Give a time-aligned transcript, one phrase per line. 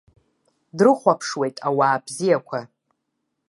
[0.77, 2.59] Дрыхәаԥшуеит ауаа бзиақәа.